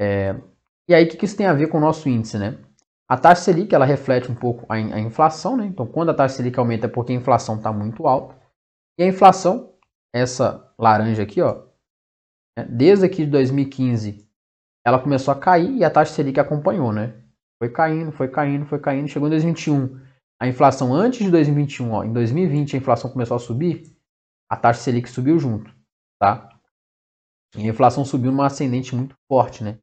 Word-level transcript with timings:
É, 0.00 0.34
e 0.88 0.94
aí, 0.94 1.04
o 1.04 1.08
que, 1.08 1.16
que 1.16 1.24
isso 1.24 1.36
tem 1.36 1.46
a 1.46 1.52
ver 1.52 1.68
com 1.68 1.78
o 1.78 1.80
nosso 1.80 2.08
índice, 2.08 2.38
né? 2.38 2.58
A 3.10 3.16
taxa 3.16 3.42
Selic, 3.42 3.74
ela 3.74 3.84
reflete 3.84 4.30
um 4.30 4.34
pouco 4.34 4.66
a, 4.68 4.74
a 4.74 5.00
inflação, 5.00 5.56
né? 5.56 5.66
Então, 5.66 5.86
quando 5.86 6.10
a 6.10 6.14
taxa 6.14 6.36
Selic 6.36 6.58
aumenta 6.58 6.86
é 6.86 6.90
porque 6.90 7.12
a 7.12 7.16
inflação 7.16 7.56
está 7.56 7.72
muito 7.72 8.06
alta. 8.06 8.38
E 8.98 9.02
a 9.02 9.06
inflação, 9.06 9.74
essa 10.14 10.72
laranja 10.78 11.22
aqui, 11.22 11.40
ó, 11.40 11.64
né? 12.58 12.64
desde 12.68 13.06
aqui 13.06 13.24
de 13.24 13.30
2015, 13.30 14.26
ela 14.86 14.98
começou 14.98 15.32
a 15.32 15.38
cair 15.38 15.76
e 15.76 15.84
a 15.84 15.90
taxa 15.90 16.14
Selic 16.14 16.38
acompanhou, 16.38 16.92
né? 16.92 17.22
Foi 17.62 17.70
caindo, 17.70 18.12
foi 18.12 18.28
caindo, 18.28 18.66
foi 18.66 18.78
caindo. 18.78 19.08
Chegou 19.08 19.28
em 19.28 19.30
2021, 19.30 20.00
a 20.40 20.46
inflação 20.46 20.94
antes 20.94 21.24
de 21.24 21.30
2021, 21.30 21.90
ó, 21.90 22.04
em 22.04 22.12
2020 22.12 22.76
a 22.76 22.78
inflação 22.78 23.10
começou 23.10 23.36
a 23.36 23.40
subir, 23.40 23.96
a 24.50 24.56
taxa 24.56 24.80
Selic 24.80 25.08
subiu 25.08 25.38
junto, 25.38 25.74
tá? 26.20 26.48
E 27.56 27.62
a 27.62 27.70
inflação 27.70 28.04
subiu 28.04 28.30
numa 28.30 28.46
ascendente 28.46 28.94
muito 28.94 29.14
forte, 29.28 29.64
né? 29.64 29.78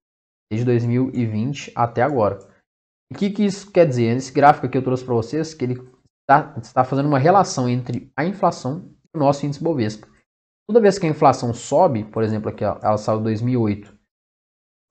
Desde 0.51 0.65
2020 0.65 1.71
até 1.75 2.01
agora. 2.01 2.39
O 3.11 3.15
que, 3.15 3.29
que 3.29 3.45
isso 3.45 3.71
quer 3.71 3.87
dizer? 3.87 4.15
Esse 4.15 4.31
gráfico 4.31 4.65
aqui 4.65 4.77
eu 4.77 4.83
trouxe 4.83 5.03
para 5.03 5.13
vocês 5.13 5.53
que 5.53 5.63
ele 5.63 5.75
está, 6.21 6.55
está 6.61 6.83
fazendo 6.83 7.07
uma 7.07 7.19
relação 7.19 7.69
entre 7.69 8.11
a 8.15 8.25
inflação 8.25 8.91
e 9.13 9.17
o 9.17 9.19
nosso 9.19 9.45
índice 9.45 9.63
Bovespa. 9.63 10.07
Toda 10.67 10.81
vez 10.81 10.97
que 10.97 11.05
a 11.05 11.09
inflação 11.09 11.53
sobe, 11.53 12.03
por 12.03 12.23
exemplo, 12.23 12.49
aqui 12.49 12.63
ela 12.63 12.97
saiu 12.97 13.19
em 13.19 13.23
2008, 13.23 13.95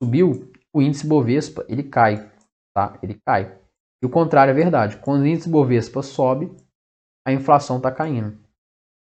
subiu, 0.02 0.52
o 0.72 0.80
índice 0.80 1.06
Bovespa 1.06 1.64
ele 1.68 1.82
cai, 1.82 2.30
tá? 2.74 2.98
Ele 3.02 3.20
cai. 3.26 3.58
E 4.02 4.06
o 4.06 4.10
contrário 4.10 4.50
é 4.50 4.54
verdade. 4.54 4.98
Quando 4.98 5.22
o 5.22 5.26
índice 5.26 5.48
Bovespa 5.48 6.02
sobe, 6.02 6.54
a 7.26 7.32
inflação 7.32 7.78
está 7.78 7.90
caindo. 7.90 8.38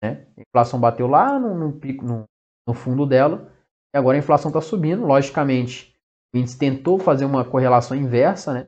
Né? 0.03 0.27
A 0.37 0.43
inflação 0.43 0.81
bateu 0.81 1.07
lá 1.07 1.39
no, 1.39 1.55
no 1.55 1.73
pico, 1.73 2.05
no, 2.05 2.25
no, 2.67 2.75
fundo 2.75 3.07
dela, 3.07 3.53
e 3.95 3.99
agora 3.99 4.17
a 4.17 4.21
inflação 4.21 4.51
está 4.51 4.61
subindo. 4.61 5.05
Logicamente, 5.05 5.94
o 6.35 6.39
índice 6.39 6.59
tentou 6.59 6.99
fazer 6.99 7.25
uma 7.25 7.45
correlação 7.45 7.97
inversa, 7.97 8.53
né? 8.53 8.67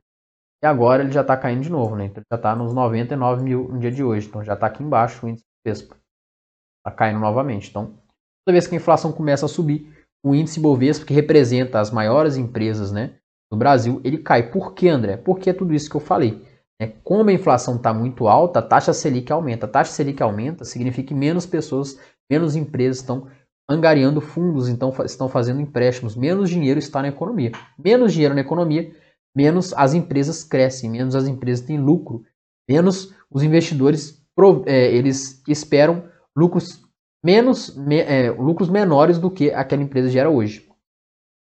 E 0.62 0.66
agora 0.66 1.02
ele 1.02 1.12
já 1.12 1.20
está 1.20 1.36
caindo 1.36 1.62
de 1.62 1.70
novo, 1.70 1.96
né? 1.96 2.06
Então 2.06 2.22
já 2.30 2.36
está 2.36 2.54
nos 2.54 2.72
99 2.72 3.42
mil 3.42 3.68
no 3.68 3.78
dia 3.78 3.90
de 3.90 4.02
hoje. 4.02 4.26
Então 4.26 4.42
já 4.42 4.54
está 4.54 4.66
aqui 4.66 4.82
embaixo 4.82 5.26
o 5.26 5.28
índice 5.28 5.44
Bovespa. 5.64 5.96
Está 6.80 6.96
caindo 6.96 7.20
novamente. 7.20 7.68
Então, 7.68 7.86
toda 8.44 8.52
vez 8.52 8.66
que 8.66 8.74
a 8.74 8.78
inflação 8.78 9.12
começa 9.12 9.46
a 9.46 9.48
subir, 9.48 9.92
o 10.24 10.34
índice 10.34 10.60
Bovespa, 10.60 11.04
que 11.04 11.12
representa 11.12 11.80
as 11.80 11.90
maiores 11.90 12.36
empresas, 12.36 12.90
né? 12.90 13.18
no 13.50 13.56
Brasil, 13.56 14.00
ele 14.04 14.18
cai. 14.18 14.50
Por 14.50 14.74
que, 14.74 14.88
André? 14.88 15.16
Porque 15.16 15.50
é 15.50 15.52
tudo 15.52 15.74
isso 15.74 15.88
que 15.88 15.96
eu 15.96 16.00
falei. 16.00 16.42
Né? 16.80 16.92
Como 17.02 17.28
a 17.28 17.32
inflação 17.32 17.76
está 17.76 17.92
muito 17.92 18.28
alta, 18.28 18.58
a 18.58 18.62
taxa 18.62 18.92
Selic 18.92 19.30
aumenta. 19.32 19.66
A 19.66 19.68
taxa 19.68 19.92
Selic 19.92 20.22
aumenta 20.22 20.64
significa 20.64 21.08
que 21.08 21.14
menos 21.14 21.46
pessoas, 21.46 21.98
menos 22.30 22.56
empresas 22.56 22.98
estão 22.98 23.28
angariando 23.68 24.20
fundos, 24.20 24.68
então 24.68 24.92
estão 25.04 25.28
fazendo 25.28 25.60
empréstimos. 25.60 26.14
Menos 26.14 26.48
dinheiro 26.48 26.78
está 26.78 27.02
na 27.02 27.08
economia. 27.08 27.52
Menos 27.78 28.12
dinheiro 28.12 28.34
na 28.34 28.40
economia, 28.40 28.92
menos 29.34 29.72
as 29.74 29.94
empresas 29.94 30.44
crescem, 30.44 30.90
menos 30.90 31.14
as 31.14 31.26
empresas 31.26 31.66
têm 31.66 31.78
lucro, 31.78 32.24
menos 32.68 33.14
os 33.30 33.42
investidores 33.42 34.24
é, 34.66 34.94
eles 34.94 35.42
esperam 35.48 36.04
lucros 36.36 36.84
menos 37.24 37.76
é, 37.90 38.30
lucros 38.30 38.68
menores 38.68 39.18
do 39.18 39.30
que 39.30 39.50
aquela 39.50 39.82
empresa 39.82 40.08
gera 40.08 40.30
hoje. 40.30 40.68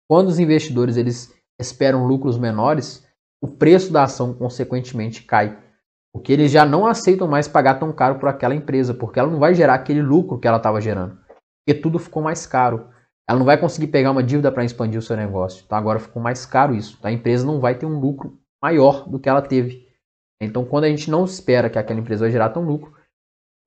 Quando 0.08 0.28
os 0.28 0.38
investidores 0.38 0.96
eles 0.96 1.34
esperam 1.60 2.06
lucros 2.06 2.38
menores, 2.38 3.06
o 3.42 3.48
preço 3.48 3.92
da 3.92 4.04
ação 4.04 4.32
consequentemente 4.32 5.22
cai. 5.24 5.58
Porque 6.12 6.32
eles 6.32 6.50
já 6.50 6.64
não 6.64 6.86
aceitam 6.86 7.28
mais 7.28 7.46
pagar 7.46 7.74
tão 7.74 7.92
caro 7.92 8.18
por 8.18 8.28
aquela 8.28 8.54
empresa, 8.54 8.94
porque 8.94 9.20
ela 9.20 9.30
não 9.30 9.38
vai 9.38 9.54
gerar 9.54 9.74
aquele 9.74 10.00
lucro 10.00 10.38
que 10.38 10.48
ela 10.48 10.56
estava 10.56 10.80
gerando. 10.80 11.18
Porque 11.68 11.82
tudo 11.82 11.98
ficou 11.98 12.22
mais 12.22 12.46
caro. 12.46 12.88
Ela 13.28 13.38
não 13.38 13.44
vai 13.44 13.58
conseguir 13.58 13.88
pegar 13.88 14.10
uma 14.10 14.22
dívida 14.22 14.50
para 14.50 14.64
expandir 14.64 14.98
o 14.98 15.02
seu 15.02 15.14
negócio. 15.14 15.62
Então 15.66 15.76
agora 15.76 15.98
ficou 15.98 16.22
mais 16.22 16.46
caro 16.46 16.74
isso. 16.74 16.98
A 17.02 17.12
empresa 17.12 17.44
não 17.44 17.60
vai 17.60 17.74
ter 17.74 17.84
um 17.84 18.00
lucro 18.00 18.40
maior 18.62 19.06
do 19.06 19.18
que 19.18 19.28
ela 19.28 19.42
teve. 19.42 19.86
Então 20.40 20.64
quando 20.64 20.84
a 20.84 20.88
gente 20.88 21.10
não 21.10 21.26
espera 21.26 21.68
que 21.68 21.78
aquela 21.78 22.00
empresa 22.00 22.24
vai 22.24 22.30
gerar 22.30 22.48
tão 22.48 22.62
lucro, 22.62 22.94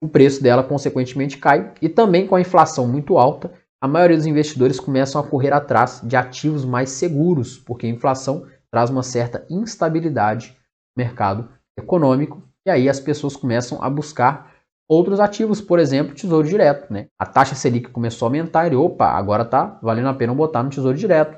o 0.04 0.10
preço 0.10 0.42
dela 0.42 0.64
consequentemente 0.64 1.38
cai. 1.38 1.76
E 1.80 1.88
também 1.88 2.26
com 2.26 2.34
a 2.34 2.42
inflação 2.42 2.88
muito 2.88 3.20
alta, 3.20 3.54
a 3.80 3.88
maioria 3.88 4.18
dos 4.18 4.26
investidores 4.26 4.80
começam 4.80 5.22
a 5.22 5.28
correr 5.28 5.54
atrás 5.54 6.02
de 6.04 6.16
ativos 6.16 6.66
mais 6.66 6.90
seguros, 6.90 7.60
porque 7.60 7.86
a 7.86 7.90
inflação 7.90 8.48
traz 8.72 8.90
uma 8.90 9.04
certa 9.04 9.46
instabilidade 9.48 10.58
no 10.98 11.04
mercado 11.04 11.48
econômico 11.78 12.42
e 12.66 12.72
aí 12.72 12.90
as 12.90 13.00
pessoas 13.00 13.36
começam 13.36 13.78
a 13.84 13.88
buscar 13.92 14.51
outros 14.92 15.22
ativos, 15.22 15.62
por 15.62 15.80
exemplo, 15.80 16.14
tesouro 16.14 16.46
direto. 16.46 16.92
Né? 16.92 17.08
A 17.18 17.26
taxa 17.26 17.56
Selic 17.56 17.90
começou 17.92 18.26
a 18.26 18.28
aumentar 18.28 18.72
e 18.72 18.76
opa, 18.76 19.06
agora 19.06 19.44
está 19.44 19.80
valendo 19.82 20.10
a 20.10 20.14
pena 20.14 20.34
botar 20.34 20.62
no 20.62 20.70
tesouro 20.70 20.98
direto, 20.98 21.38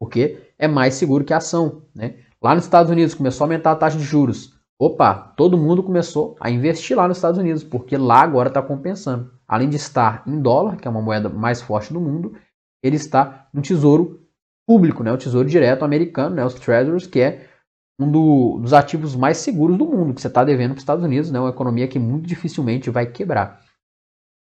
porque 0.00 0.38
é 0.58 0.66
mais 0.66 0.94
seguro 0.94 1.22
que 1.22 1.34
a 1.34 1.36
ação. 1.36 1.82
Né? 1.94 2.14
Lá 2.42 2.54
nos 2.54 2.64
Estados 2.64 2.90
Unidos 2.90 3.14
começou 3.14 3.44
a 3.44 3.46
aumentar 3.46 3.72
a 3.72 3.76
taxa 3.76 3.98
de 3.98 4.04
juros. 4.04 4.54
Opa, 4.80 5.14
todo 5.36 5.58
mundo 5.58 5.82
começou 5.82 6.34
a 6.40 6.50
investir 6.50 6.96
lá 6.96 7.06
nos 7.06 7.18
Estados 7.18 7.38
Unidos, 7.38 7.62
porque 7.62 7.96
lá 7.96 8.22
agora 8.22 8.48
está 8.48 8.62
compensando 8.62 9.30
além 9.46 9.68
de 9.68 9.76
estar 9.76 10.22
em 10.26 10.40
dólar, 10.40 10.76
que 10.76 10.88
é 10.88 10.90
uma 10.90 11.02
moeda 11.02 11.28
mais 11.28 11.60
forte 11.60 11.92
do 11.92 12.00
mundo, 12.00 12.34
ele 12.82 12.96
está 12.96 13.48
no 13.52 13.60
tesouro 13.60 14.26
público, 14.66 15.04
né, 15.04 15.12
o 15.12 15.18
tesouro 15.18 15.46
direto 15.46 15.84
americano, 15.84 16.36
né, 16.36 16.44
os 16.44 16.54
treasuries, 16.54 17.06
que 17.06 17.20
é 17.20 17.46
um 18.00 18.10
do, 18.10 18.58
dos 18.58 18.72
ativos 18.72 19.14
mais 19.14 19.38
seguros 19.38 19.78
do 19.78 19.86
mundo, 19.86 20.14
que 20.14 20.20
você 20.20 20.26
está 20.26 20.44
devendo 20.44 20.70
para 20.70 20.78
os 20.78 20.82
Estados 20.82 21.04
Unidos, 21.04 21.30
né, 21.30 21.38
uma 21.38 21.50
economia 21.50 21.88
que 21.88 21.98
muito 21.98 22.26
dificilmente 22.26 22.90
vai 22.90 23.06
quebrar. 23.06 23.60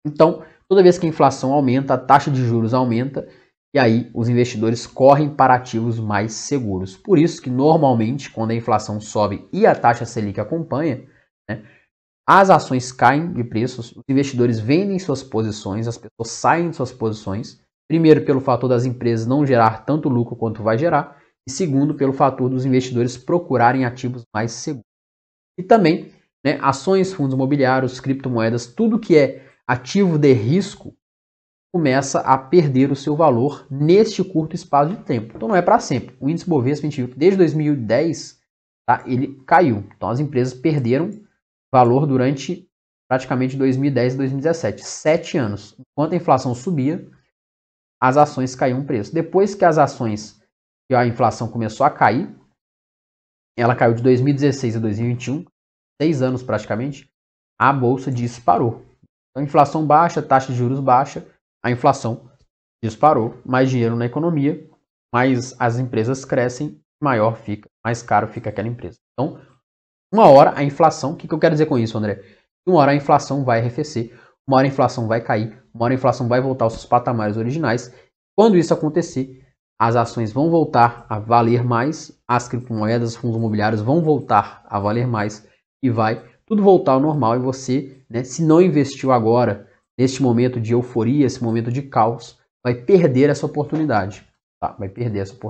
Então, 0.05 0.43
toda 0.67 0.83
vez 0.83 0.97
que 0.97 1.05
a 1.05 1.09
inflação 1.09 1.53
aumenta, 1.53 1.93
a 1.93 1.97
taxa 1.97 2.31
de 2.31 2.43
juros 2.43 2.73
aumenta, 2.73 3.27
e 3.75 3.79
aí 3.79 4.09
os 4.13 4.27
investidores 4.27 4.87
correm 4.87 5.29
para 5.29 5.53
ativos 5.53 5.99
mais 5.99 6.33
seguros. 6.33 6.97
Por 6.97 7.19
isso 7.19 7.41
que 7.41 7.49
normalmente, 7.49 8.31
quando 8.31 8.51
a 8.51 8.55
inflação 8.55 8.99
sobe 8.99 9.47
e 9.53 9.67
a 9.67 9.75
taxa 9.75 10.05
Selic 10.05 10.39
acompanha, 10.39 11.05
né, 11.47 11.63
as 12.27 12.49
ações 12.49 12.91
caem 12.91 13.31
de 13.31 13.43
preços, 13.43 13.91
os 13.95 14.03
investidores 14.09 14.59
vendem 14.59 14.99
suas 14.99 15.23
posições, 15.23 15.87
as 15.87 15.97
pessoas 15.97 16.29
saem 16.31 16.71
de 16.71 16.75
suas 16.75 16.91
posições. 16.91 17.61
Primeiro, 17.87 18.25
pelo 18.25 18.41
fator 18.41 18.67
das 18.67 18.85
empresas 18.85 19.25
não 19.25 19.45
gerar 19.45 19.85
tanto 19.85 20.09
lucro 20.09 20.35
quanto 20.35 20.61
vai 20.61 20.77
gerar, 20.77 21.21
e 21.47 21.51
segundo, 21.51 21.95
pelo 21.95 22.11
fator 22.11 22.49
dos 22.49 22.65
investidores 22.65 23.17
procurarem 23.17 23.85
ativos 23.85 24.23
mais 24.33 24.51
seguros. 24.51 24.85
E 25.57 25.63
também, 25.63 26.11
né, 26.43 26.59
ações, 26.61 27.13
fundos 27.13 27.33
imobiliários, 27.33 28.01
criptomoedas, 28.01 28.67
tudo 28.67 28.99
que 28.99 29.17
é 29.17 29.47
ativo 29.65 30.17
de 30.17 30.33
risco 30.33 30.93
começa 31.73 32.19
a 32.19 32.37
perder 32.37 32.91
o 32.91 32.95
seu 32.95 33.15
valor 33.15 33.65
neste 33.69 34.23
curto 34.23 34.55
espaço 34.55 34.95
de 34.95 35.03
tempo. 35.03 35.33
Então 35.35 35.47
não 35.47 35.55
é 35.55 35.61
para 35.61 35.79
sempre. 35.79 36.15
O 36.19 36.29
índice 36.29 36.49
Bovespa, 36.49 36.85
a 36.85 36.89
gente 36.89 37.01
viu 37.01 37.09
que 37.13 37.17
desde 37.17 37.37
2010 37.37 38.39
tá, 38.85 39.03
ele 39.05 39.41
caiu. 39.45 39.85
Então 39.95 40.09
as 40.09 40.19
empresas 40.19 40.53
perderam 40.53 41.11
valor 41.71 42.05
durante 42.05 42.67
praticamente 43.09 43.55
2010 43.55 44.15
e 44.15 44.17
2017, 44.17 44.83
sete 44.83 45.37
anos. 45.37 45.77
Enquanto 45.79 46.13
a 46.13 46.17
inflação 46.17 46.53
subia, 46.53 47.07
as 48.01 48.17
ações 48.17 48.53
caíam 48.53 48.85
preço. 48.85 49.13
Depois 49.13 49.55
que 49.55 49.63
as 49.63 49.77
ações, 49.77 50.36
que 50.89 50.95
a 50.95 51.05
inflação 51.05 51.49
começou 51.49 51.85
a 51.85 51.89
cair, 51.89 52.33
ela 53.57 53.75
caiu 53.75 53.93
de 53.93 54.03
2016 54.03 54.77
a 54.77 54.79
2021, 54.79 55.45
seis 56.01 56.21
anos 56.21 56.43
praticamente, 56.43 57.09
a 57.59 57.73
bolsa 57.73 58.11
disparou. 58.11 58.85
Então, 59.31 59.43
inflação 59.43 59.85
baixa, 59.85 60.21
taxa 60.21 60.51
de 60.51 60.57
juros 60.57 60.79
baixa, 60.79 61.27
a 61.63 61.71
inflação 61.71 62.29
disparou, 62.83 63.41
mais 63.45 63.69
dinheiro 63.69 63.95
na 63.95 64.05
economia, 64.05 64.69
mais 65.13 65.59
as 65.59 65.79
empresas 65.79 66.23
crescem, 66.23 66.79
maior 67.01 67.35
fica, 67.35 67.67
mais 67.83 68.03
caro 68.03 68.27
fica 68.27 68.49
aquela 68.49 68.67
empresa. 68.67 68.97
Então, 69.13 69.41
uma 70.13 70.29
hora 70.29 70.53
a 70.55 70.63
inflação, 70.63 71.13
o 71.13 71.15
que, 71.15 71.27
que 71.27 71.33
eu 71.33 71.39
quero 71.39 71.55
dizer 71.55 71.65
com 71.65 71.77
isso, 71.77 71.97
André? 71.97 72.23
Uma 72.65 72.79
hora 72.79 72.91
a 72.91 72.95
inflação 72.95 73.43
vai 73.43 73.59
arrefecer, 73.59 74.17
uma 74.47 74.57
hora 74.57 74.67
a 74.67 74.69
inflação 74.69 75.07
vai 75.07 75.21
cair, 75.21 75.63
uma 75.73 75.85
hora 75.85 75.93
a 75.93 75.95
inflação 75.95 76.27
vai 76.27 76.39
voltar 76.39 76.65
aos 76.65 76.73
seus 76.73 76.85
patamares 76.85 77.37
originais. 77.37 77.93
Quando 78.35 78.57
isso 78.57 78.73
acontecer, 78.73 79.46
as 79.79 79.95
ações 79.95 80.31
vão 80.31 80.49
voltar 80.49 81.05
a 81.07 81.19
valer 81.19 81.63
mais, 81.63 82.11
as 82.27 82.47
criptomoedas, 82.47 83.15
fundos 83.15 83.37
imobiliários 83.37 83.81
vão 83.81 84.01
voltar 84.01 84.65
a 84.67 84.79
valer 84.79 85.07
mais 85.07 85.47
e 85.81 85.89
vai 85.89 86.23
tudo 86.45 86.63
voltar 86.63 86.93
ao 86.93 86.99
normal 86.99 87.35
e 87.35 87.39
você, 87.39 88.01
né, 88.09 88.23
se 88.23 88.43
não 88.43 88.61
investiu 88.61 89.11
agora, 89.11 89.67
neste 89.97 90.23
momento 90.23 90.59
de 90.59 90.73
euforia, 90.73 91.25
esse 91.25 91.43
momento 91.43 91.71
de 91.71 91.81
caos, 91.81 92.39
vai 92.63 92.73
perder 92.73 93.29
essa 93.29 93.45
oportunidade. 93.45 94.25
Tá? 94.59 94.75
Vai 94.79 94.89
perder 94.89 95.19
essa 95.19 95.33
oportunidade. 95.33 95.45